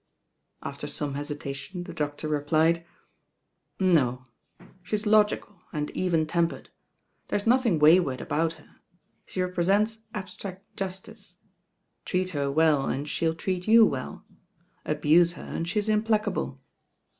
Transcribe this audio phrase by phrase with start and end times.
[0.63, 2.83] After some hesitation the doctor replied:
[3.79, 4.25] No:
[4.81, 6.71] she's logical and even tempered.
[7.27, 8.77] There's nothmg wayward about her:
[9.27, 11.37] she represents abstract justice.
[12.03, 14.25] Treat her weU and she'U treat you well:
[14.87, 16.59] tbuse her and she's implacable.